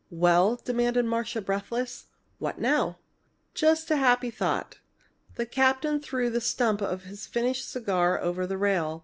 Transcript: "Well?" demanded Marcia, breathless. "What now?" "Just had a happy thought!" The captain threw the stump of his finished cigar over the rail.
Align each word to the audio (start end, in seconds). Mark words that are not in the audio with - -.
"Well?" 0.09 0.55
demanded 0.55 1.05
Marcia, 1.05 1.41
breathless. 1.41 2.05
"What 2.39 2.57
now?" 2.59 2.97
"Just 3.53 3.87
had 3.89 3.97
a 3.99 4.01
happy 4.01 4.31
thought!" 4.31 4.79
The 5.35 5.45
captain 5.45 5.99
threw 5.99 6.31
the 6.31 6.41
stump 6.41 6.81
of 6.81 7.03
his 7.03 7.27
finished 7.27 7.69
cigar 7.69 8.19
over 8.19 8.47
the 8.47 8.57
rail. 8.57 8.99